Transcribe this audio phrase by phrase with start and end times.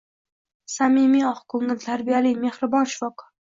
[0.75, 3.33] Samimiy, oqko`ngil, tarbiyali, mehribon shifokor